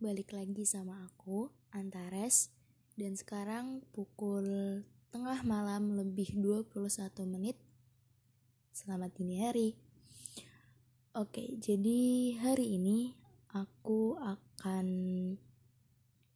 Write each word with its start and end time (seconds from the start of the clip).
balik 0.00 0.32
lagi 0.32 0.64
sama 0.64 1.04
aku, 1.04 1.52
Antares. 1.74 2.48
Dan 2.96 3.18
sekarang 3.18 3.84
pukul 3.92 4.80
tengah 5.12 5.44
malam 5.44 5.92
lebih 5.92 6.32
21 6.40 6.88
menit. 7.28 7.60
Selamat 8.72 9.12
dini 9.12 9.44
hari. 9.44 9.76
Oke, 11.12 11.60
jadi 11.60 12.32
hari 12.40 12.80
ini 12.80 13.12
aku 13.52 14.16
akan 14.16 14.86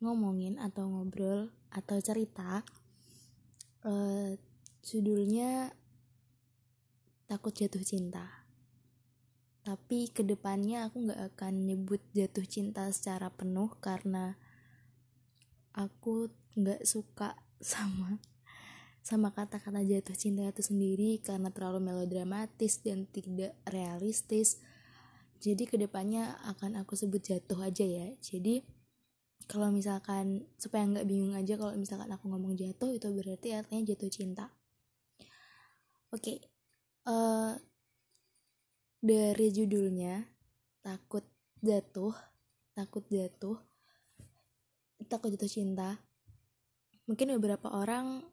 ngomongin 0.05 0.61
atau 0.61 0.85
ngobrol 0.93 1.49
atau 1.73 1.97
cerita 2.05 2.61
uh, 3.89 4.37
Judulnya 4.85 5.73
Takut 7.25 7.57
Jatuh 7.57 7.81
Cinta 7.81 8.36
tapi 9.67 10.07
ke 10.15 10.23
depannya 10.23 10.87
aku 10.87 11.11
nggak 11.11 11.35
akan 11.35 11.67
nyebut 11.67 11.99
jatuh 12.15 12.47
cinta 12.47 12.87
secara 12.95 13.35
penuh 13.35 13.75
karena 13.83 14.39
aku 15.75 16.31
nggak 16.55 16.87
suka 16.87 17.35
sama 17.75 18.23
sama 19.03 19.35
kata-kata 19.35 19.83
jatuh 19.83 20.15
cinta 20.15 20.47
itu 20.47 20.63
sendiri 20.63 21.19
karena 21.19 21.51
terlalu 21.51 21.83
melodramatis 21.83 22.79
dan 22.79 23.11
tidak 23.11 23.59
realistis 23.67 24.63
jadi 25.43 25.67
ke 25.67 25.79
depannya 25.79 26.39
akan 26.47 26.79
aku 26.79 26.95
sebut 26.95 27.27
jatuh 27.27 27.59
aja 27.67 27.83
ya 27.83 28.15
jadi 28.23 28.63
kalau 29.51 29.75
misalkan 29.75 30.47
supaya 30.59 30.87
nggak 30.87 31.07
bingung 31.07 31.35
aja 31.35 31.59
kalau 31.59 31.75
misalkan 31.75 32.11
aku 32.11 32.31
ngomong 32.31 32.55
jatuh 32.55 32.95
itu 32.95 33.07
berarti 33.11 33.55
artinya 33.55 33.83
jatuh 33.95 34.11
cinta 34.11 34.47
oke 36.15 36.23
okay. 36.23 36.39
uh, 37.07 37.55
eh, 37.55 37.76
dari 39.01 39.53
judulnya 39.53 40.25
takut 40.81 41.25
jatuh 41.61 42.15
takut 42.73 43.05
jatuh 43.09 43.59
takut 45.07 45.29
jatuh 45.33 45.51
cinta 45.51 45.91
mungkin 47.07 47.31
beberapa 47.39 47.71
orang 47.71 48.27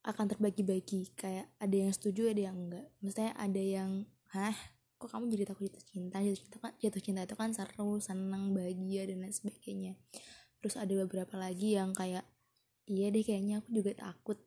akan 0.00 0.32
terbagi-bagi 0.32 1.12
kayak 1.12 1.52
ada 1.60 1.76
yang 1.76 1.92
setuju 1.92 2.32
ada 2.32 2.42
yang 2.48 2.56
enggak. 2.56 2.86
Maksudnya 3.04 3.36
ada 3.36 3.60
yang 3.60 4.08
hah? 4.32 4.56
Kok 4.96 5.08
kamu 5.12 5.32
jadi 5.32 5.44
takut 5.48 5.68
jatuh 5.68 5.84
cinta? 5.84 6.16
Jatuh 6.24 6.40
cinta 6.40 6.56
kan 6.56 6.72
jatuh 6.80 7.02
cinta 7.04 7.20
itu 7.24 7.36
kan 7.36 7.50
seru 7.52 8.00
senang 8.00 8.56
bahagia 8.56 9.04
dan 9.08 9.20
lain 9.24 9.34
sebagainya. 9.34 9.92
Terus 10.60 10.76
ada 10.80 10.92
beberapa 11.04 11.36
lagi 11.36 11.76
yang 11.76 11.92
kayak 11.92 12.24
iya 12.88 13.12
deh 13.12 13.20
kayaknya 13.20 13.60
aku 13.60 13.68
juga 13.76 13.92
takut 13.96 14.38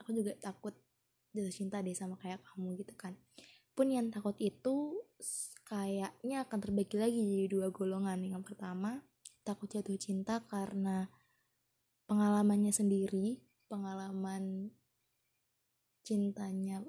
aku 0.00 0.10
juga 0.16 0.32
takut 0.40 0.74
jatuh 1.36 1.52
cinta 1.52 1.84
deh 1.84 1.92
sama 1.92 2.16
kayak 2.16 2.40
kamu 2.40 2.80
gitu 2.80 2.96
kan 2.96 3.12
pun 3.76 3.92
yang 3.92 4.08
takut 4.08 4.32
itu 4.40 5.04
kayaknya 5.68 6.48
akan 6.48 6.58
terbagi 6.64 6.96
lagi 6.96 7.20
jadi 7.20 7.46
dua 7.52 7.68
golongan. 7.68 8.24
Yang 8.24 8.42
pertama 8.48 9.04
takut 9.44 9.68
jatuh 9.68 10.00
cinta 10.00 10.40
karena 10.48 11.12
pengalamannya 12.08 12.72
sendiri 12.72 13.44
pengalaman 13.68 14.72
cintanya 16.00 16.80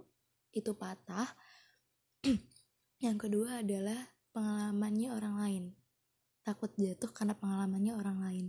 itu 0.56 0.72
patah. 0.72 1.28
Yang 3.06 3.18
kedua 3.28 3.62
adalah 3.62 4.00
pengalamannya 4.32 5.10
orang 5.12 5.36
lain. 5.44 5.64
Takut 6.48 6.72
jatuh 6.80 7.12
karena 7.12 7.36
pengalamannya 7.36 7.94
orang 8.00 8.18
lain. 8.24 8.46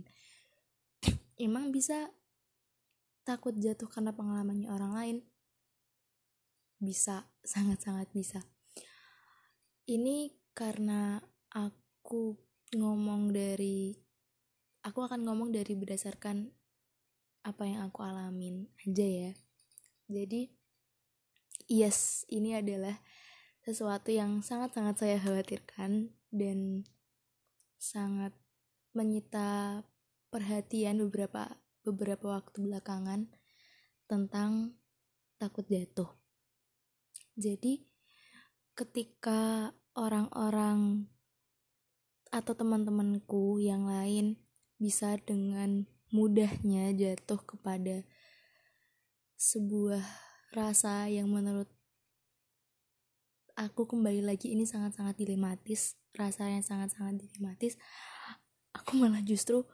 Emang 1.45 1.75
bisa 1.75 2.07
takut 3.27 3.53
jatuh 3.53 3.91
karena 3.91 4.15
pengalamannya 4.15 4.71
orang 4.71 4.93
lain 4.95 5.17
bisa 6.79 7.27
sangat-sangat 7.43 8.07
bisa. 8.15 8.39
Ini 9.85 10.31
karena 10.55 11.19
aku 11.51 12.39
ngomong 12.75 13.35
dari 13.35 13.93
aku 14.83 14.99
akan 15.03 15.27
ngomong 15.27 15.51
dari 15.51 15.75
berdasarkan 15.75 16.49
apa 17.43 17.63
yang 17.67 17.87
aku 17.87 17.99
alamin 18.03 18.67
aja 18.83 19.05
ya. 19.05 19.31
Jadi 20.09 20.49
yes 21.69 22.25
ini 22.31 22.55
adalah 22.57 22.97
sesuatu 23.63 24.09
yang 24.09 24.41
sangat-sangat 24.41 24.95
saya 24.97 25.17
khawatirkan 25.21 26.15
dan 26.31 26.87
sangat 27.77 28.33
menyita 28.95 29.81
perhatian 30.33 30.99
beberapa 31.05 31.59
beberapa 31.85 32.39
waktu 32.39 32.65
belakangan 32.65 33.29
tentang 34.09 34.75
takut 35.39 35.63
jatuh 35.69 36.18
jadi 37.39 37.79
ketika 38.75 39.71
orang-orang 39.95 41.07
atau 42.29 42.53
teman-temanku 42.53 43.57
yang 43.63 43.87
lain 43.87 44.37
bisa 44.77 45.17
dengan 45.23 45.87
mudahnya 46.13 46.93
jatuh 46.93 47.41
kepada 47.41 48.05
sebuah 49.39 50.03
rasa 50.53 51.07
yang 51.07 51.31
menurut 51.31 51.71
aku 53.57 53.89
kembali 53.89 54.21
lagi 54.21 54.53
ini 54.53 54.67
sangat-sangat 54.67 55.17
dilematis 55.17 55.97
rasa 56.13 56.51
yang 56.51 56.61
sangat-sangat 56.61 57.23
dilematis 57.23 57.79
aku 58.75 58.99
malah 58.99 59.23
justru 59.25 59.65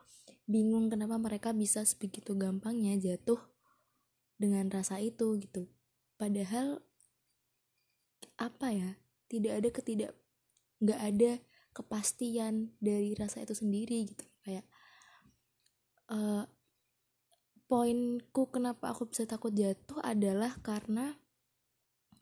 bingung 0.46 0.94
kenapa 0.94 1.18
mereka 1.18 1.52
bisa 1.52 1.82
sebegitu 1.82 2.38
gampangnya 2.38 2.96
jatuh 3.02 3.42
dengan 4.38 4.68
rasa 4.70 5.00
itu 5.02 5.36
gitu. 5.42 5.68
Padahal 6.16 6.84
apa 8.36 8.68
ya 8.72 8.92
tidak 9.32 9.54
ada 9.64 9.70
ketidak 9.72 10.12
nggak 10.84 11.02
ada 11.02 11.32
kepastian 11.76 12.72
dari 12.80 13.12
rasa 13.20 13.44
itu 13.44 13.52
sendiri 13.52 14.08
gitu. 14.08 14.24
Kayak 14.48 14.64
uh, 16.08 16.48
poinku 17.68 18.48
kenapa 18.48 18.96
aku 18.96 19.12
bisa 19.12 19.28
takut 19.28 19.52
jatuh 19.52 20.00
adalah 20.00 20.56
karena 20.64 21.20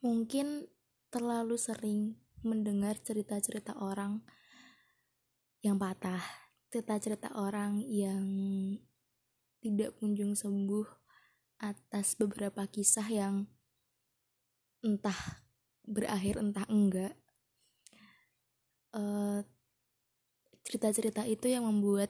mungkin 0.01 0.65
terlalu 1.13 1.55
sering 1.61 2.17
mendengar 2.41 2.97
cerita-cerita 2.97 3.77
orang 3.77 4.25
yang 5.63 5.79
patah 5.79 6.19
cerita-cerita 6.73 7.37
orang 7.37 7.79
yang 7.85 8.25
tidak 9.61 9.95
kunjung 10.01 10.33
sembuh 10.33 10.83
atas 11.61 12.19
beberapa 12.19 12.65
kisah 12.67 13.07
yang 13.07 13.47
entah 14.83 15.42
berakhir 15.83 16.39
entah 16.39 16.67
enggak 16.71 17.13
eh, 18.95 19.39
cerita-cerita 20.63 21.27
itu 21.27 21.51
yang 21.51 21.67
membuat 21.67 22.09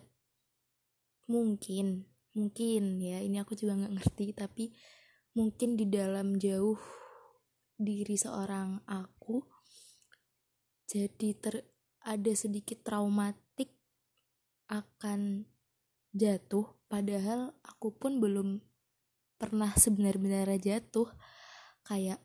mungkin 1.25 2.05
mungkin 2.33 3.01
ya 3.01 3.21
ini 3.21 3.41
aku 3.41 3.53
juga 3.57 3.77
nggak 3.77 3.93
ngerti 3.97 4.25
tapi 4.33 4.65
mungkin 5.33 5.77
di 5.77 5.85
dalam 5.89 6.37
jauh 6.37 6.77
diri 7.77 8.13
seorang 8.13 8.81
aku 8.85 9.41
jadi 10.85 11.29
ter 11.37 11.65
ada 12.03 12.33
sedikit 12.35 12.85
traumatik 12.85 13.73
akan 14.69 15.49
jatuh 16.13 16.77
padahal 16.85 17.57
aku 17.65 17.89
pun 17.97 18.21
belum 18.21 18.61
pernah 19.43 19.75
sebenar-benar 19.75 20.47
jatuh. 20.55 21.11
Kayak 21.83 22.23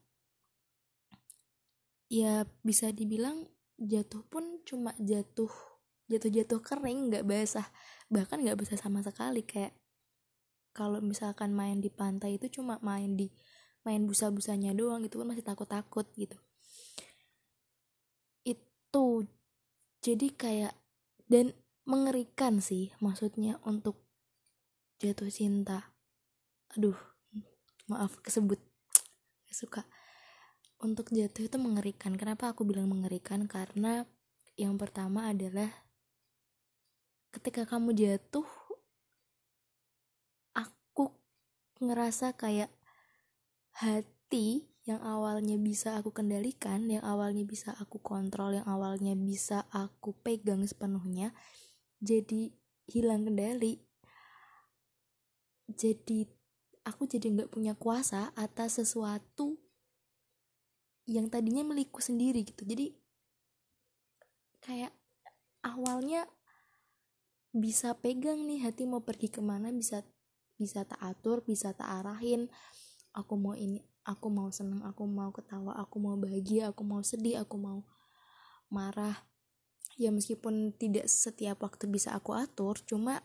ya 2.08 2.48
bisa 2.64 2.88
dibilang 2.92 3.48
jatuh 3.78 4.24
pun 4.26 4.64
cuma 4.64 4.96
jatuh 4.98 5.52
jatuh-jatuh 6.08 6.60
kering 6.64 7.12
nggak 7.12 7.28
basah. 7.28 7.69
Bahkan 8.08 8.42
nggak 8.42 8.58
basah 8.64 8.80
sama 8.80 9.04
sekali 9.04 9.44
kayak 9.44 9.76
kalau 10.72 10.98
misalkan 11.04 11.52
main 11.52 11.84
di 11.84 11.92
pantai 11.92 12.41
itu 12.41 12.48
cuma 12.60 12.80
main 12.80 13.14
di 13.14 13.28
main 13.84 14.04
busa-busanya 14.08 14.72
doang 14.74 15.04
itu 15.04 15.20
pun 15.20 15.28
masih 15.28 15.44
takut-takut 15.44 16.08
gitu. 16.16 16.36
Itu 18.42 19.28
jadi 20.00 20.28
kayak 20.32 20.74
dan 21.28 21.52
mengerikan 21.84 22.65
sih 22.65 22.92
maksudnya 23.04 23.60
untuk 23.68 24.00
jatuh 25.00 25.28
cinta. 25.28 25.92
Aduh 26.72 26.97
maaf 27.88 28.21
kesebut 28.21 28.60
gak 29.48 29.56
suka 29.56 29.83
untuk 30.78 31.10
jatuh 31.10 31.51
itu 31.51 31.57
mengerikan. 31.59 32.15
Kenapa 32.15 32.54
aku 32.54 32.63
bilang 32.63 32.91
mengerikan? 32.91 33.51
Karena 33.51 34.07
yang 34.54 34.78
pertama 34.78 35.30
adalah 35.30 35.71
ketika 37.34 37.66
kamu 37.66 37.95
jatuh, 37.95 38.47
aku 40.54 41.15
ngerasa 41.83 42.34
kayak 42.34 42.71
hati 43.78 44.66
yang 44.89 45.04
awalnya 45.04 45.60
bisa 45.60 46.01
aku 46.01 46.10
kendalikan, 46.15 46.89
yang 46.89 47.04
awalnya 47.04 47.45
bisa 47.45 47.77
aku 47.77 48.01
kontrol, 48.01 48.57
yang 48.57 48.65
awalnya 48.65 49.13
bisa 49.13 49.69
aku 49.69 50.16
pegang 50.24 50.65
sepenuhnya, 50.65 51.36
jadi 52.01 52.51
hilang 52.89 53.28
kendali. 53.28 53.84
Jadi 55.69 56.24
aku 56.89 57.04
jadi 57.04 57.28
nggak 57.28 57.53
punya 57.53 57.77
kuasa 57.77 58.33
atas 58.33 58.81
sesuatu 58.81 59.60
yang 61.09 61.33
tadinya 61.33 61.65
milikku 61.65 62.05
sendiri 62.05 62.45
gitu. 62.45 62.69
Jadi 62.69 62.93
kayak 64.60 64.93
awalnya 65.65 66.28
bisa 67.49 67.97
pegang 67.97 68.45
nih 68.45 68.69
hati 68.69 68.84
mau 68.84 69.01
pergi 69.01 69.33
ke 69.33 69.41
mana 69.41 69.72
bisa 69.72 70.05
bisa 70.60 70.84
tak 70.84 71.01
atur 71.01 71.41
bisa 71.49 71.72
tak 71.72 71.89
arahin. 72.05 72.53
Aku 73.16 73.41
mau 73.41 73.57
ini 73.57 73.81
aku 74.05 74.28
mau 74.28 74.53
seneng 74.53 74.84
aku 74.84 75.09
mau 75.09 75.33
ketawa 75.33 75.81
aku 75.81 75.97
mau 75.97 76.15
bahagia 76.21 76.69
aku 76.71 76.84
mau 76.84 77.01
sedih 77.01 77.41
aku 77.41 77.57
mau 77.57 77.89
marah. 78.69 79.25
Ya 79.97 80.13
meskipun 80.13 80.77
tidak 80.77 81.09
setiap 81.09 81.65
waktu 81.65 81.89
bisa 81.89 82.13
aku 82.13 82.37
atur 82.37 82.77
cuma 82.84 83.25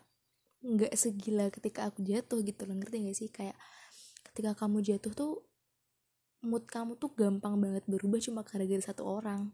nggak 0.64 0.96
segila 0.96 1.52
ketika 1.52 1.92
aku 1.92 2.00
jatuh 2.08 2.40
gitu 2.48 2.64
loh. 2.64 2.80
Ngerti 2.80 3.12
gak 3.12 3.18
sih? 3.20 3.30
Kayak 3.30 3.60
ketika 4.32 4.56
kamu 4.56 4.80
jatuh 4.80 5.12
tuh 5.12 5.34
mood 6.44 6.68
kamu 6.68 7.00
tuh 7.00 7.16
gampang 7.16 7.56
banget 7.58 7.88
berubah 7.88 8.20
cuma 8.20 8.44
gara-gara 8.44 8.84
satu 8.84 9.08
orang. 9.08 9.50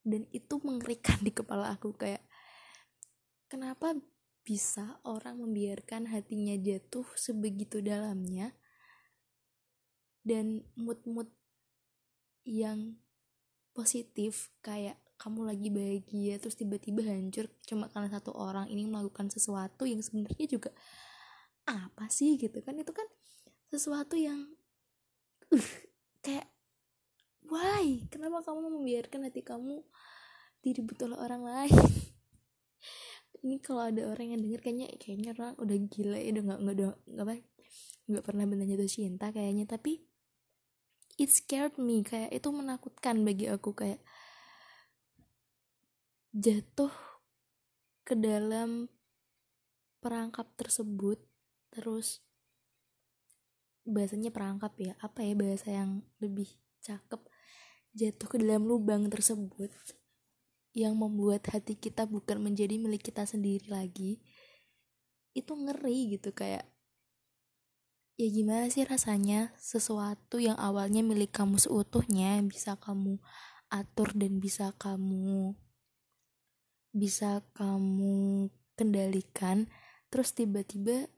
Dan 0.00 0.24
itu 0.32 0.56
mengerikan 0.64 1.20
di 1.26 1.30
kepala 1.30 1.76
aku 1.76 1.92
kayak 1.94 2.24
kenapa 3.46 3.94
bisa 4.46 5.02
orang 5.02 5.42
membiarkan 5.42 6.06
hatinya 6.06 6.54
jatuh 6.54 7.06
sebegitu 7.18 7.82
dalamnya 7.82 8.54
dan 10.22 10.62
mood-mood 10.78 11.26
yang 12.46 12.94
positif 13.74 14.54
kayak 14.62 15.02
kamu 15.18 15.50
lagi 15.50 15.68
bahagia 15.72 16.38
terus 16.38 16.54
tiba-tiba 16.54 17.02
hancur 17.10 17.50
cuma 17.66 17.90
karena 17.90 18.06
satu 18.06 18.30
orang 18.38 18.70
ini 18.70 18.86
melakukan 18.86 19.32
sesuatu 19.34 19.82
yang 19.82 19.98
sebenarnya 19.98 20.46
juga 20.46 20.70
apa 21.66 22.06
sih 22.06 22.38
gitu 22.38 22.62
kan? 22.62 22.78
Itu 22.78 22.94
kan 22.94 23.06
sesuatu 23.66 24.14
yang 24.14 24.46
kayak 26.24 26.46
why? 27.46 28.02
Kenapa 28.10 28.42
kamu 28.42 28.70
membiarkan 28.72 29.30
hati 29.30 29.42
kamu 29.46 29.82
direbut 30.62 30.98
oleh 31.06 31.18
orang 31.18 31.42
lain? 31.46 31.74
Ini 33.46 33.62
kalau 33.62 33.86
ada 33.86 34.10
orang 34.10 34.34
yang 34.34 34.40
denger 34.42 34.60
kayaknya 34.64 34.88
kayaknya 34.98 35.30
orang 35.38 35.54
udah 35.60 35.76
gila 35.86 36.18
ya 36.18 36.30
udah 36.34 36.42
nggak 36.50 36.60
nggak 36.66 36.76
nggak 37.06 37.24
apa 37.26 37.34
nggak 38.06 38.24
pernah 38.24 38.44
benar 38.46 38.66
jatuh 38.70 38.90
cinta 38.90 39.26
kayaknya 39.30 39.66
tapi 39.66 40.02
it 41.18 41.30
scared 41.32 41.74
me 41.80 42.04
kayak 42.04 42.30
itu 42.30 42.48
menakutkan 42.50 43.22
bagi 43.22 43.50
aku 43.50 43.74
kayak 43.74 44.00
jatuh 46.36 46.92
ke 48.04 48.14
dalam 48.14 48.86
perangkap 49.98 50.46
tersebut 50.54 51.18
terus 51.72 52.22
bahasanya 53.86 54.34
perangkap 54.34 54.74
ya. 54.76 54.92
Apa 54.98 55.22
ya 55.22 55.34
bahasa 55.38 55.70
yang 55.70 56.02
lebih 56.18 56.50
cakep? 56.82 57.22
Jatuh 57.96 58.28
ke 58.28 58.36
dalam 58.42 58.68
lubang 58.68 59.08
tersebut 59.08 59.72
yang 60.76 60.92
membuat 60.92 61.48
hati 61.48 61.72
kita 61.72 62.04
bukan 62.04 62.44
menjadi 62.44 62.76
milik 62.76 63.08
kita 63.08 63.24
sendiri 63.24 63.64
lagi. 63.72 64.20
Itu 65.32 65.56
ngeri 65.56 66.18
gitu 66.18 66.36
kayak 66.36 66.68
ya 68.20 68.28
gimana 68.28 68.68
sih 68.68 68.84
rasanya? 68.84 69.56
Sesuatu 69.56 70.36
yang 70.36 70.60
awalnya 70.60 71.00
milik 71.00 71.32
kamu 71.32 71.56
seutuhnya 71.56 72.44
bisa 72.44 72.76
kamu 72.76 73.16
atur 73.72 74.12
dan 74.12 74.36
bisa 74.36 74.76
kamu 74.76 75.56
bisa 76.92 77.40
kamu 77.56 78.48
kendalikan. 78.76 79.68
Terus 80.12 80.32
tiba-tiba 80.32 81.08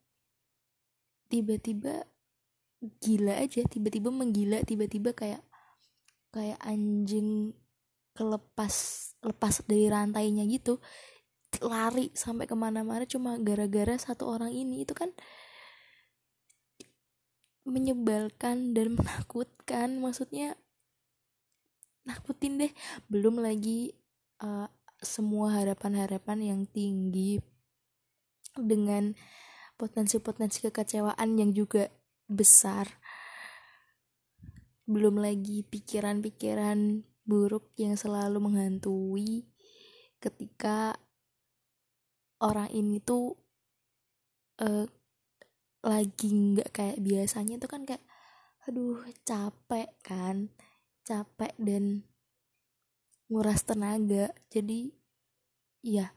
tiba-tiba 1.30 2.06
gila 2.78 3.34
aja 3.42 3.66
tiba-tiba 3.66 4.14
menggila 4.14 4.62
tiba-tiba 4.62 5.10
kayak 5.10 5.42
kayak 6.30 6.58
anjing 6.62 7.56
kelepas 8.14 8.74
lepas 9.22 9.66
dari 9.66 9.90
rantainya 9.90 10.46
gitu 10.46 10.78
lari 11.64 12.12
sampai 12.12 12.44
ke 12.44 12.52
mana-mana 12.52 13.08
cuma 13.08 13.40
gara-gara 13.40 13.96
satu 13.96 14.28
orang 14.28 14.52
ini. 14.52 14.84
Itu 14.84 14.92
kan 14.92 15.10
menyebalkan 17.64 18.76
dan 18.76 18.94
menakutkan 18.98 19.98
maksudnya 19.98 20.54
nakutin 22.04 22.60
deh. 22.60 22.72
Belum 23.08 23.40
lagi 23.40 23.96
uh, 24.44 24.68
semua 25.00 25.54
harapan-harapan 25.56 26.38
yang 26.42 26.60
tinggi 26.68 27.38
dengan 28.58 29.14
potensi-potensi 29.78 30.66
kekecewaan 30.66 31.38
yang 31.38 31.54
juga 31.54 31.86
besar. 32.28 32.86
Belum 34.84 35.20
lagi 35.20 35.64
pikiran-pikiran 35.64 37.02
buruk 37.28 37.72
yang 37.76 37.96
selalu 37.96 38.40
menghantui 38.40 39.44
ketika 40.16 40.96
orang 42.40 42.70
ini 42.72 43.02
tuh 43.02 43.36
uh, 44.62 44.86
lagi 45.84 46.28
nggak 46.32 46.70
kayak 46.72 46.98
biasanya 47.04 47.60
tuh 47.60 47.70
kan 47.70 47.82
kayak 47.84 48.04
aduh 48.66 49.00
capek 49.24 49.88
kan 50.04 50.52
capek 51.04 51.52
dan 51.56 52.04
nguras 53.28 53.64
tenaga. 53.64 54.32
Jadi 54.52 54.92
ya 55.84 56.12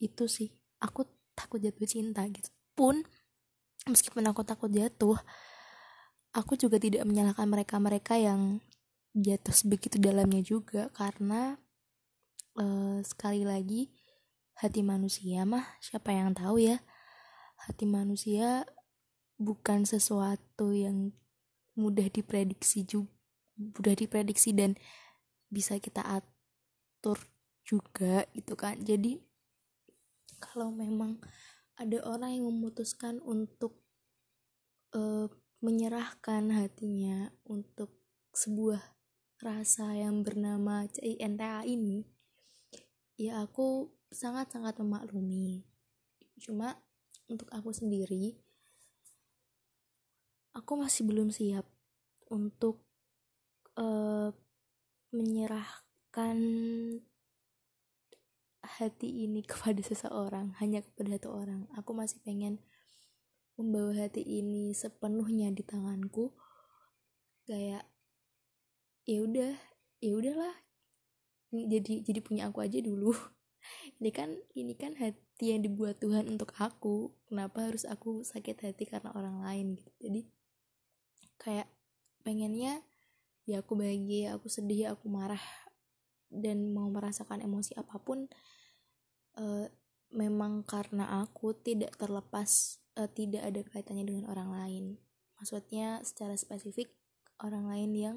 itu 0.00 0.24
sih. 0.28 0.52
Aku 0.80 1.08
takut 1.32 1.60
jatuh 1.60 1.88
cinta 1.88 2.24
gitu. 2.28 2.52
Pun 2.76 3.00
meskipun 3.86 4.26
aku 4.30 4.42
takut 4.42 4.70
jatuh 4.70 5.18
aku 6.36 6.58
juga 6.58 6.76
tidak 6.76 7.06
menyalahkan 7.08 7.48
mereka-mereka 7.48 8.20
yang 8.20 8.60
jatuh 9.16 9.54
sebegitu 9.54 9.96
dalamnya 9.96 10.44
juga 10.44 10.92
karena 10.92 11.56
uh, 12.60 13.00
sekali 13.00 13.48
lagi 13.48 13.88
hati 14.60 14.84
manusia 14.84 15.48
mah 15.48 15.64
siapa 15.80 16.12
yang 16.12 16.36
tahu 16.36 16.60
ya 16.60 16.82
hati 17.64 17.88
manusia 17.88 18.68
bukan 19.40 19.88
sesuatu 19.88 20.76
yang 20.76 21.12
mudah 21.76 22.08
diprediksi 22.08 22.84
juga 22.84 23.16
udah 23.56 23.94
diprediksi 23.96 24.52
dan 24.52 24.76
bisa 25.48 25.80
kita 25.80 26.04
atur 26.04 27.16
juga 27.64 28.28
gitu 28.36 28.54
kan. 28.54 28.76
Jadi 28.84 29.20
kalau 30.38 30.68
memang 30.68 31.16
ada 31.76 31.98
orang 32.08 32.40
yang 32.40 32.48
memutuskan 32.48 33.20
untuk 33.24 33.76
uh, 34.96 35.28
menyerahkan 35.60 36.52
hatinya 36.52 37.32
untuk 37.44 37.92
sebuah 38.36 38.80
rasa 39.40 39.92
yang 39.96 40.24
bernama 40.24 40.88
CINTA 40.88 41.64
ini 41.68 42.04
ya 43.16 43.44
aku 43.44 43.92
sangat-sangat 44.12 44.80
memaklumi. 44.80 45.64
Cuma 46.40 46.80
untuk 47.28 47.48
aku 47.52 47.72
sendiri 47.72 48.36
aku 50.56 50.72
masih 50.80 51.04
belum 51.04 51.28
siap 51.28 51.68
untuk 52.32 52.80
uh, 53.76 54.32
menyerahkan 55.12 56.36
hati 58.76 59.24
ini 59.24 59.40
kepada 59.44 59.80
seseorang 59.80 60.52
hanya 60.60 60.84
kepada 60.84 61.16
satu 61.16 61.32
orang. 61.32 61.64
Aku 61.76 61.96
masih 61.96 62.20
pengen 62.22 62.60
membawa 63.56 63.96
hati 63.96 64.20
ini 64.20 64.76
sepenuhnya 64.76 65.48
di 65.52 65.64
tanganku. 65.64 66.36
Kayak 67.48 67.88
ya 69.08 69.18
udah 69.24 69.52
ya 70.02 70.12
udahlah. 70.12 70.54
Jadi 71.54 72.04
jadi 72.04 72.20
punya 72.20 72.52
aku 72.52 72.60
aja 72.60 72.82
dulu. 72.82 73.14
Ini 73.98 74.14
kan 74.14 74.30
ini 74.54 74.78
kan 74.78 74.94
hati 74.94 75.50
yang 75.50 75.58
dibuat 75.66 75.98
Tuhan 75.98 76.30
untuk 76.30 76.54
aku. 76.54 77.18
Kenapa 77.26 77.66
harus 77.66 77.82
aku 77.82 78.22
sakit 78.22 78.62
hati 78.62 78.86
karena 78.86 79.10
orang 79.10 79.42
lain 79.42 79.74
gitu? 79.74 79.90
Jadi 79.98 80.22
kayak 81.34 81.66
pengennya 82.22 82.82
ya 83.46 83.62
aku 83.62 83.78
bahagia 83.78 84.34
aku 84.34 84.50
sedih 84.50 84.94
aku 84.94 85.06
marah 85.06 85.42
dan 86.30 86.74
mau 86.74 86.90
merasakan 86.90 87.42
emosi 87.42 87.78
apa 87.78 88.02
pun 88.02 88.26
uh, 89.36 89.66
memang 90.12 90.64
karena 90.64 91.22
aku 91.22 91.52
tidak 91.56 91.96
terlepas 92.00 92.80
uh, 92.96 93.08
tidak 93.08 93.44
ada 93.44 93.60
kaitannya 93.64 94.04
dengan 94.08 94.26
orang 94.32 94.50
lain. 94.52 94.84
Maksudnya 95.36 96.00
secara 96.02 96.34
spesifik 96.34 96.92
orang 97.40 97.68
lain 97.68 97.92
yang 97.92 98.16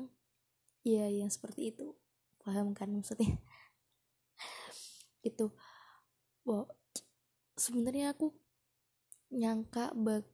ya 0.88 1.12
yang 1.12 1.28
seperti 1.30 1.76
itu. 1.76 1.96
Paham 2.40 2.72
kan 2.72 2.90
maksudnya? 2.96 3.38
Itu 5.30 5.52
wow 6.48 6.66
sebenarnya 7.60 8.16
aku 8.16 8.32
nyangka 9.30 9.92
bak 9.94 10.26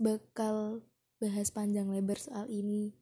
bakal 0.00 0.82
bahas 1.20 1.52
panjang 1.52 1.92
lebar 1.92 2.18
soal 2.18 2.48
ini. 2.48 2.96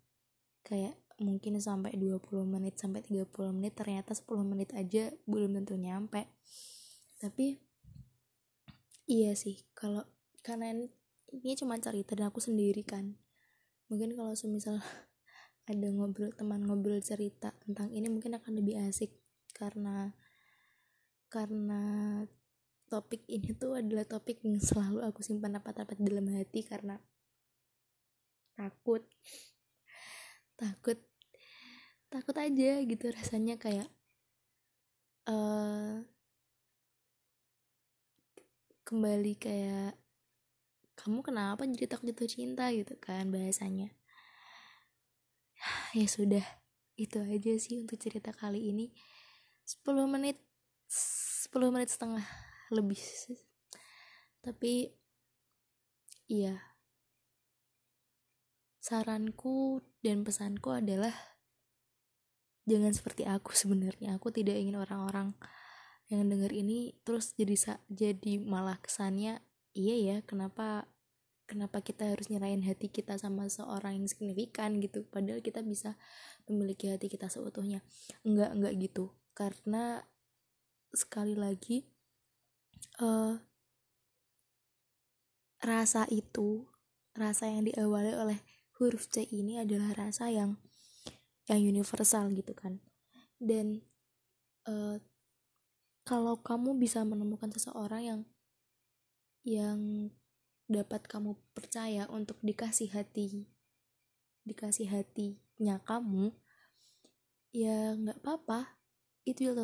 Kayak 0.67 0.99
mungkin 1.21 1.61
sampai 1.61 1.95
20 2.01 2.49
menit 2.49 2.81
sampai 2.81 3.05
30 3.05 3.29
menit 3.53 3.77
ternyata 3.77 4.17
10 4.17 4.41
menit 4.41 4.73
aja 4.73 5.13
belum 5.29 5.53
tentu 5.61 5.77
nyampe 5.77 6.25
tapi 7.21 7.61
iya 9.05 9.37
sih 9.37 9.61
kalau 9.77 10.03
karena 10.41 10.73
ini 11.31 11.55
cuma 11.55 11.79
cerita 11.79 12.19
dan 12.19 12.31
aku 12.31 12.43
sendiri 12.43 12.83
kan. 12.83 13.15
Mungkin 13.91 14.19
kalau 14.19 14.35
semisal 14.35 14.79
ada 15.71 15.87
ngobrol 15.95 16.35
teman 16.35 16.67
ngobrol 16.67 16.99
cerita 16.99 17.55
tentang 17.63 17.95
ini 17.95 18.11
mungkin 18.11 18.35
akan 18.39 18.53
lebih 18.59 18.79
asik. 18.91 19.15
Karena 19.55 20.11
karena 21.31 21.83
topik 22.91 23.23
ini 23.31 23.55
tuh 23.55 23.79
adalah 23.79 24.03
topik 24.03 24.43
yang 24.43 24.59
selalu 24.59 25.07
aku 25.07 25.23
simpan 25.23 25.55
rapat-rapat 25.55 25.95
dalam 26.03 26.27
hati 26.35 26.67
karena 26.67 26.99
takut 28.59 29.07
takut 30.59 30.99
takut 32.11 32.35
aja 32.35 32.83
gitu 32.83 33.07
rasanya 33.15 33.63
kayak 33.63 33.87
uh, 35.31 36.03
kembali 38.91 39.39
kayak 39.39 39.95
kamu 40.99 41.23
kenapa 41.23 41.63
jadi 41.63 41.87
takut 41.87 42.11
jatuh 42.11 42.27
cinta? 42.27 42.67
gitu 42.75 42.99
kan 42.99 43.31
bahasanya. 43.31 43.95
Ya 45.95 46.07
sudah 46.11 46.43
itu 46.99 47.23
aja 47.23 47.53
sih 47.63 47.79
untuk 47.79 48.03
cerita 48.03 48.35
kali 48.35 48.75
ini. 48.75 48.91
10 49.63 50.11
menit 50.11 50.43
10 50.91 51.71
menit 51.71 51.95
setengah 51.95 52.27
lebih 52.75 52.99
tapi 54.43 54.91
iya. 56.27 56.59
Saranku 58.81 59.85
dan 60.03 60.25
pesanku 60.27 60.73
adalah 60.73 61.13
jangan 62.67 62.91
seperti 62.91 63.23
aku 63.29 63.55
sebenarnya. 63.61 64.19
Aku 64.19 64.35
tidak 64.35 64.59
ingin 64.59 64.83
orang-orang 64.83 65.39
yang 66.11 66.27
denger 66.27 66.51
ini 66.51 66.99
terus 67.07 67.33
jadi 67.39 67.79
jadi 67.87 68.43
malah 68.43 68.83
kesannya 68.83 69.39
iya 69.79 69.97
ya 69.97 70.17
kenapa 70.27 70.91
kenapa 71.51 71.83
kita 71.83 72.07
harus 72.07 72.31
nyerahin 72.31 72.63
hati 72.63 72.87
kita 72.87 73.19
sama 73.19 73.51
seorang 73.51 73.99
yang 73.99 74.07
signifikan 74.07 74.79
gitu. 74.79 75.03
Padahal 75.11 75.43
kita 75.43 75.67
bisa 75.67 75.99
memiliki 76.47 76.87
hati 76.87 77.11
kita 77.11 77.27
seutuhnya. 77.27 77.83
Enggak 78.23 78.55
enggak 78.55 78.75
gitu. 78.79 79.11
Karena 79.35 79.99
sekali 80.95 81.35
lagi 81.35 81.91
uh, 83.03 83.35
rasa 85.67 86.07
itu 86.07 86.71
rasa 87.19 87.51
yang 87.51 87.67
diawali 87.67 88.15
oleh 88.15 88.39
huruf 88.79 89.11
C 89.11 89.27
ini 89.27 89.59
adalah 89.59 89.91
rasa 89.99 90.31
yang 90.31 90.55
yang 91.51 91.67
universal 91.67 92.31
gitu 92.31 92.55
kan. 92.55 92.79
Dan 93.43 93.83
uh, 94.71 95.03
kalau 96.11 96.43
kamu 96.43 96.75
bisa 96.75 97.07
menemukan 97.07 97.55
seseorang 97.55 98.03
yang 98.03 98.21
yang 99.47 99.79
dapat 100.67 101.07
kamu 101.07 101.39
percaya 101.55 102.11
untuk 102.11 102.43
dikasih 102.43 102.91
hati 102.91 103.47
dikasih 104.43 104.91
hatinya 104.91 105.79
kamu 105.87 106.35
ya 107.55 107.95
nggak 107.99 108.19
apa-apa. 108.23 108.79
It 109.27 109.39
will 109.39 109.55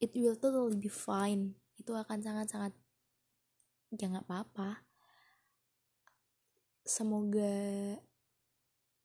it 0.00 0.12
will 0.14 0.38
totally 0.38 0.78
be 0.78 0.88
fine. 0.88 1.58
Itu 1.76 1.96
akan 1.96 2.20
sangat-sangat 2.22 2.72
ya 3.96 4.06
nggak 4.06 4.24
apa-apa. 4.28 4.86
Semoga 6.84 7.52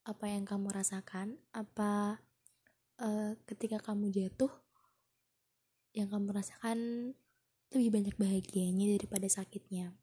apa 0.06 0.26
yang 0.30 0.46
kamu 0.46 0.70
rasakan 0.70 1.42
apa 1.50 2.22
uh, 3.02 3.34
ketika 3.50 3.82
kamu 3.82 4.14
jatuh 4.14 4.54
yang 5.96 6.12
kamu 6.12 6.36
rasakan 6.36 7.12
lebih 7.72 7.90
banyak 7.90 8.16
bahagianya 8.20 9.00
daripada 9.00 9.26
sakitnya. 9.32 9.96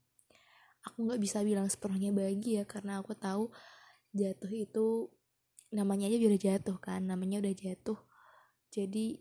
Aku 0.89 1.07
nggak 1.07 1.21
bisa 1.21 1.45
bilang 1.45 1.69
sepenuhnya 1.69 2.11
bahagia 2.11 2.67
karena 2.67 2.99
aku 2.99 3.15
tahu 3.15 3.53
jatuh 4.17 4.51
itu 4.51 5.13
namanya 5.73 6.11
aja 6.11 6.17
udah 6.19 6.41
jatuh 6.41 6.77
kan 6.81 7.05
namanya 7.05 7.45
udah 7.45 7.55
jatuh. 7.55 8.01
Jadi 8.73 9.21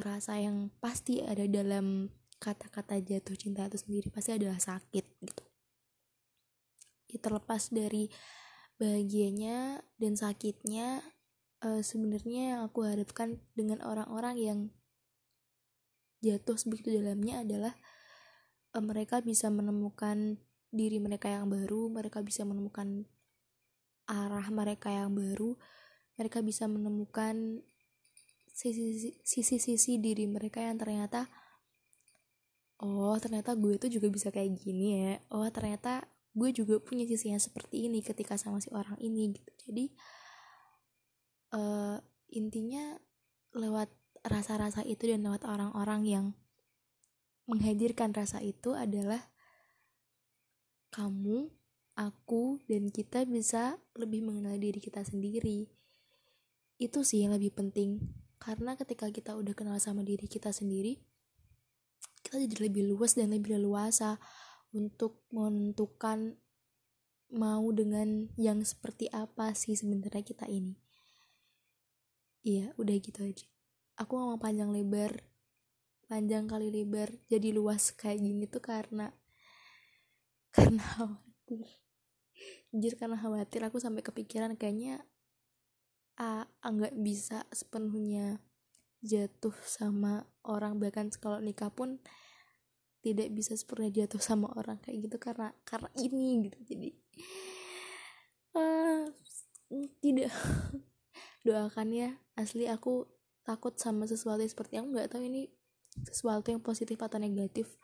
rasa 0.00 0.40
yang 0.40 0.72
pasti 0.80 1.20
ada 1.20 1.44
dalam 1.44 2.08
kata-kata 2.38 2.98
jatuh 3.02 3.34
cinta 3.34 3.66
itu 3.68 3.78
sendiri 3.78 4.08
pasti 4.08 4.34
adalah 4.34 4.58
sakit 4.58 5.04
gitu. 5.22 5.44
Ya, 7.08 7.18
terlepas 7.20 7.68
dari 7.72 8.08
bahagianya 8.78 9.82
dan 9.98 10.14
sakitnya 10.14 11.02
uh, 11.66 11.82
sebenarnya 11.82 12.62
aku 12.62 12.86
harapkan 12.86 13.42
dengan 13.58 13.82
orang-orang 13.82 14.36
yang 14.38 14.60
jatuh 16.24 16.58
sebegitu 16.58 16.98
dalamnya 16.98 17.42
adalah 17.46 17.74
uh, 18.74 18.82
mereka 18.82 19.22
bisa 19.22 19.48
menemukan 19.48 20.38
diri 20.68 21.00
mereka 21.00 21.32
yang 21.32 21.48
baru 21.48 21.88
mereka 21.88 22.20
bisa 22.20 22.44
menemukan 22.44 23.08
arah 24.08 24.48
mereka 24.52 24.92
yang 24.92 25.16
baru 25.16 25.56
mereka 26.18 26.42
bisa 26.42 26.66
menemukan 26.66 27.62
sisi-sisi 29.22 30.02
diri 30.02 30.26
mereka 30.26 30.58
yang 30.58 30.82
ternyata 30.82 31.30
oh 32.82 33.14
ternyata 33.18 33.54
gue 33.54 33.78
tuh 33.78 33.90
juga 33.90 34.10
bisa 34.10 34.30
kayak 34.30 34.54
gini 34.58 34.86
ya. 34.98 35.14
Oh 35.34 35.46
ternyata 35.50 36.06
gue 36.34 36.50
juga 36.54 36.78
punya 36.78 37.06
sisi 37.06 37.30
yang 37.34 37.42
seperti 37.42 37.90
ini 37.90 38.02
ketika 38.02 38.38
sama 38.38 38.62
si 38.62 38.70
orang 38.70 38.98
ini. 39.02 39.34
Gitu. 39.34 39.50
Jadi 39.70 39.84
uh, 41.54 41.98
intinya 42.34 42.98
lewat 43.54 43.90
rasa-rasa 44.28 44.84
itu 44.84 45.08
dan 45.08 45.24
lewat 45.24 45.48
orang-orang 45.48 46.02
yang 46.04 46.26
menghadirkan 47.48 48.12
rasa 48.12 48.44
itu 48.44 48.76
adalah 48.76 49.32
kamu, 50.92 51.48
aku, 51.96 52.60
dan 52.68 52.92
kita 52.92 53.24
bisa 53.24 53.80
lebih 53.96 54.24
mengenal 54.24 54.56
diri 54.60 54.78
kita 54.78 55.00
sendiri. 55.04 55.68
Itu 56.76 57.02
sih 57.02 57.24
yang 57.24 57.34
lebih 57.34 57.56
penting, 57.56 58.04
karena 58.36 58.76
ketika 58.76 59.08
kita 59.08 59.34
udah 59.34 59.56
kenal 59.56 59.80
sama 59.80 60.04
diri 60.04 60.28
kita 60.28 60.52
sendiri, 60.52 61.00
kita 62.22 62.38
jadi 62.44 62.68
lebih 62.68 62.84
luas 62.92 63.16
dan 63.16 63.32
lebih 63.32 63.56
leluasa 63.56 64.20
untuk 64.76 65.24
menentukan 65.32 66.36
mau 67.32 67.64
dengan 67.72 68.28
yang 68.36 68.60
seperti 68.64 69.08
apa 69.12 69.52
sih 69.56 69.76
sebenarnya 69.76 70.24
kita 70.24 70.44
ini. 70.48 70.76
Iya 72.44 72.72
udah 72.80 72.96
gitu 72.96 73.20
aja 73.24 73.57
aku 73.98 74.12
ngomong 74.14 74.40
panjang 74.40 74.70
lebar 74.70 75.12
panjang 76.08 76.48
kali 76.48 76.72
lebar 76.72 77.12
jadi 77.28 77.52
luas 77.52 77.92
kayak 77.92 78.24
gini 78.24 78.48
tuh 78.48 78.64
karena 78.64 79.12
karena 80.56 80.80
khawatir. 80.80 81.68
Jujur 82.72 82.94
karena 82.96 83.16
khawatir 83.20 83.60
aku 83.64 83.76
sampai 83.76 84.00
kepikiran 84.00 84.56
kayaknya 84.56 85.04
ah 86.18 86.48
nggak 86.64 86.98
bisa 86.98 87.44
sepenuhnya 87.52 88.40
jatuh 89.04 89.54
sama 89.62 90.24
orang. 90.48 90.80
Bahkan 90.80 91.12
kalau 91.20 91.38
nikah 91.38 91.68
pun 91.68 92.00
tidak 93.04 93.30
bisa 93.36 93.54
sepenuhnya 93.54 94.04
jatuh 94.04 94.20
sama 94.20 94.48
orang 94.56 94.80
kayak 94.80 95.08
gitu 95.08 95.16
karena 95.20 95.52
karena 95.68 95.92
ini 96.00 96.48
gitu. 96.48 96.58
Jadi 96.74 96.88
uh, 98.56 99.04
tidak. 100.00 100.32
Doakan 101.46 101.88
ya 101.94 102.10
asli 102.36 102.68
aku 102.68 103.17
takut 103.48 103.72
sama 103.80 104.04
sesuatu 104.04 104.44
yang 104.44 104.52
seperti 104.52 104.76
aku 104.76 104.92
nggak 104.92 105.08
tahu 105.08 105.24
ini 105.24 105.48
sesuatu 106.04 106.52
yang 106.52 106.60
positif 106.60 107.00
atau 107.00 107.16
negatif. 107.16 107.80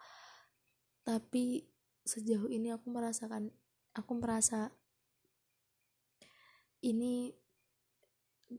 Tapi 1.09 1.64
sejauh 2.04 2.52
ini 2.52 2.68
aku 2.68 2.92
merasakan 2.92 3.49
aku 3.97 4.12
merasa 4.21 4.76
ini 6.85 7.33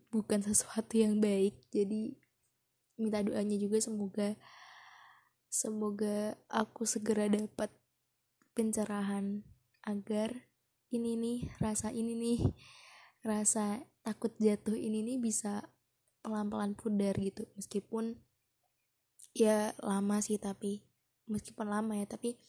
bukan 0.09 0.41
sesuatu 0.49 0.97
yang 0.97 1.21
baik. 1.21 1.69
Jadi 1.69 2.17
minta 2.97 3.21
doanya 3.21 3.59
juga 3.61 3.77
semoga 3.77 4.33
semoga 5.51 6.35
aku 6.49 6.89
segera 6.89 7.29
dapat 7.29 7.69
pencerahan 8.57 9.45
agar 9.85 10.49
ini 10.89 11.19
nih 11.19 11.39
rasa 11.59 11.91
ini 11.91 12.15
nih 12.15 12.41
rasa 13.21 13.83
takut 13.99 14.31
jatuh 14.39 14.75
ini 14.75 15.03
nih 15.03 15.17
bisa 15.19 15.74
pelan-pelan 16.25 16.73
pudar 16.73 17.13
gitu. 17.21 17.45
Meskipun 17.53 18.17
ya 19.37 19.77
lama 19.85 20.17
sih 20.25 20.41
tapi 20.41 20.81
meskipun 21.29 21.69
lama 21.69 21.93
ya 21.99 22.09
tapi 22.09 22.39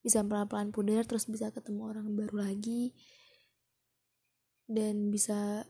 bisa 0.00 0.24
pelan-pelan 0.24 0.72
pudar 0.72 1.04
terus 1.04 1.26
bisa 1.28 1.50
ketemu 1.50 1.90
orang 1.90 2.06
baru 2.14 2.48
lagi 2.48 2.94
dan 4.70 5.12
bisa 5.12 5.66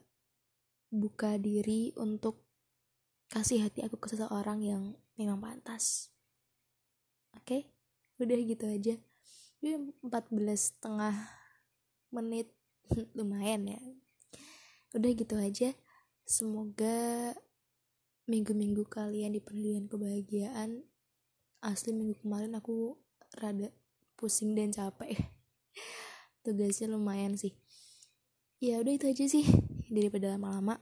buka 0.92 1.40
diri 1.40 1.90
untuk 1.98 2.46
kasih 3.32 3.66
hati 3.66 3.82
aku 3.82 3.98
ke 3.98 4.14
seseorang 4.14 4.62
yang 4.62 4.82
memang 5.18 5.42
pantas. 5.42 6.14
Oke? 7.36 7.44
Okay? 7.44 7.62
udah 8.18 8.34
gitu 8.42 8.66
aja. 8.66 8.94
Ini 9.62 9.70
14 10.02 10.42
setengah 10.58 11.14
menit. 12.10 12.50
Lumayan 13.16 13.70
ya. 13.70 13.80
Udah 14.94 15.10
gitu 15.14 15.38
aja. 15.38 15.70
Semoga 16.26 17.32
minggu-minggu 18.28 18.84
kalian 18.92 19.32
dipenuhi 19.32 19.72
dengan 19.72 19.88
kebahagiaan 19.88 20.84
asli 21.64 21.90
minggu 21.90 22.20
kemarin 22.22 22.54
aku 22.54 22.94
rada 23.34 23.72
pusing 24.14 24.54
dan 24.54 24.70
capek. 24.70 25.16
Tugasnya 26.44 26.92
lumayan 26.92 27.34
sih. 27.34 27.56
Ya 28.62 28.78
udah 28.82 28.94
itu 28.94 29.06
aja 29.10 29.24
sih 29.26 29.46
daripada 29.90 30.34
lama-lama. 30.34 30.78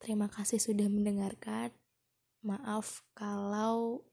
Terima 0.00 0.28
kasih 0.28 0.60
sudah 0.60 0.88
mendengarkan. 0.88 1.72
Maaf 2.44 3.02
kalau 3.16 4.04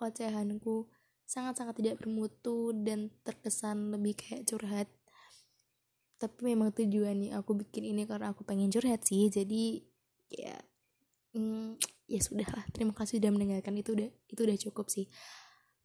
ocehanku 0.00 0.88
sangat-sangat 1.28 1.78
tidak 1.78 2.00
bermutu 2.00 2.72
dan 2.72 3.12
terkesan 3.24 3.92
lebih 3.92 4.16
kayak 4.16 4.48
curhat. 4.48 4.88
Tapi 6.18 6.54
memang 6.54 6.74
tujuannya 6.74 7.36
aku 7.36 7.54
bikin 7.62 7.86
ini 7.86 8.08
karena 8.08 8.34
aku 8.34 8.42
pengen 8.42 8.72
curhat 8.72 9.06
sih 9.06 9.30
jadi 9.30 9.84
ya 10.28 10.58
hmm, 11.34 11.80
ya 12.12 12.20
sudahlah 12.20 12.64
terima 12.72 12.96
kasih 12.96 13.20
sudah 13.20 13.32
mendengarkan 13.32 13.74
itu 13.76 13.92
udah 13.96 14.08
itu 14.28 14.40
udah 14.40 14.58
cukup 14.68 14.86
sih. 14.88 15.06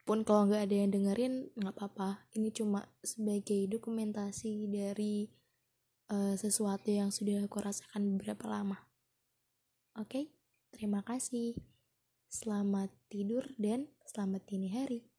Pun 0.04 0.28
kalau 0.28 0.52
nggak 0.52 0.68
ada 0.68 0.76
yang 0.84 0.92
dengerin 0.92 1.48
nggak 1.56 1.76
apa-apa. 1.80 2.28
Ini 2.36 2.52
cuma 2.52 2.84
sebagai 3.00 3.72
dokumentasi 3.72 4.68
dari 4.68 5.32
uh, 6.12 6.36
sesuatu 6.36 6.92
yang 6.92 7.08
sudah 7.08 7.48
aku 7.48 7.64
rasakan 7.64 8.20
beberapa 8.20 8.52
lama. 8.52 8.76
Oke? 9.96 10.08
Okay? 10.10 10.26
terima 10.76 11.06
kasih. 11.08 11.56
Selamat 12.28 12.90
tidur 13.08 13.46
dan 13.62 13.88
selamat 14.10 14.42
dini 14.50 14.74
hari 14.74 15.13